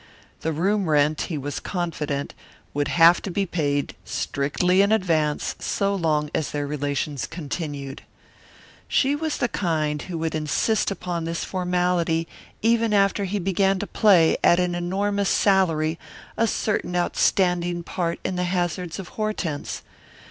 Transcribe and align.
The 0.39 0.51
room 0.51 0.89
rent, 0.89 1.21
he 1.29 1.37
was 1.37 1.59
confident, 1.59 2.33
would 2.73 2.87
have 2.87 3.21
to 3.21 3.29
be 3.29 3.45
paid 3.45 3.95
strictly 4.03 4.81
in 4.81 4.91
advance 4.91 5.53
so 5.59 5.93
long 5.93 6.31
as 6.33 6.49
their 6.49 6.65
relations 6.65 7.27
continued. 7.27 8.01
She 8.87 9.15
was 9.15 9.37
the 9.37 9.47
kind 9.47 10.01
who 10.01 10.17
would 10.17 10.33
insist 10.33 10.89
upon 10.89 11.25
this 11.25 11.43
formality 11.45 12.27
even 12.63 12.95
after 12.95 13.25
he 13.25 13.37
began 13.37 13.77
to 13.77 13.85
play, 13.85 14.37
at 14.43 14.59
an 14.59 14.73
enormous 14.73 15.29
salary, 15.29 15.99
a 16.35 16.47
certain 16.47 16.95
outstanding 16.95 17.83
part 17.83 18.19
in 18.25 18.37
the 18.37 18.45
Hazards 18.45 18.97
of 18.97 19.09
Hortense. 19.09 19.83